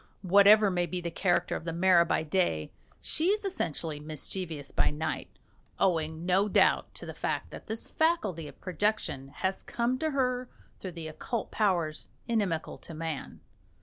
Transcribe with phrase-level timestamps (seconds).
[0.23, 4.89] Whatever may be the character of the mara by day, she is essentially mischievous by
[4.89, 5.29] night
[5.77, 10.49] owing, no doubt, to the fact that this faculty of projection has come to her
[10.79, 13.41] through the occult powers inimical to man.